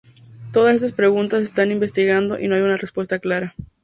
Todas 0.51 0.77
estas 0.77 0.93
preguntas 0.93 1.41
se 1.41 1.45
están 1.45 1.69
investigando 1.71 2.39
y 2.39 2.47
no 2.47 2.55
hay 2.55 2.61
una 2.61 2.75
respuesta 2.75 3.19
clara. 3.19 3.53